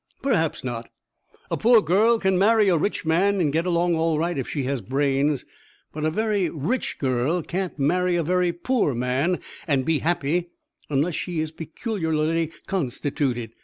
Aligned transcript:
"Perhaps 0.23 0.63
not. 0.63 0.89
A 1.51 1.57
poor 1.57 1.79
girl 1.79 2.17
can 2.17 2.35
marry 2.35 2.69
a 2.69 2.75
rich 2.75 3.05
man 3.05 3.39
and 3.39 3.53
get 3.53 3.67
along 3.67 3.95
all 3.95 4.17
right 4.17 4.35
if 4.35 4.49
she 4.49 4.63
has 4.63 4.81
brains; 4.81 5.45
but 5.93 6.05
a 6.05 6.09
very 6.09 6.49
rich 6.49 6.97
girl 6.97 7.43
can't 7.43 7.77
marry 7.77 8.15
a 8.15 8.23
very 8.23 8.51
poor 8.51 8.95
man 8.95 9.39
and 9.67 9.85
be 9.85 9.99
happy 9.99 10.49
unless 10.89 11.13
she 11.13 11.39
is 11.39 11.51
peculiarly 11.51 12.51
constituted. 12.65 13.51